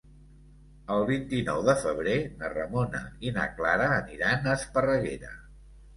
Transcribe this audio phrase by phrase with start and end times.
[0.93, 5.37] El vint-i-nou de febrer na Ramona i na Clara aniran a Esparreguera.